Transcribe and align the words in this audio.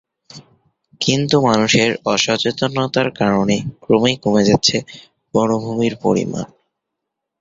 কিন্তু 1.01 1.35
মানুষের 1.47 1.89
অসচেতনতার 2.05 3.07
কারণে 3.19 3.55
ক্রমেই 3.81 4.15
কমে 4.23 4.43
যাচ্ছে 4.49 4.77
বনভূমির 5.33 5.95
পরিমাণ। 6.03 6.45